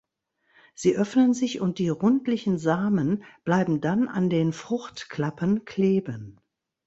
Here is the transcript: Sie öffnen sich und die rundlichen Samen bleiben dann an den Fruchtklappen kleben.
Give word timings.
Sie 0.73 0.97
öffnen 0.97 1.31
sich 1.35 1.61
und 1.61 1.77
die 1.77 1.89
rundlichen 1.89 2.57
Samen 2.57 3.23
bleiben 3.43 3.81
dann 3.81 4.07
an 4.07 4.31
den 4.31 4.51
Fruchtklappen 4.51 5.63
kleben. 5.63 6.41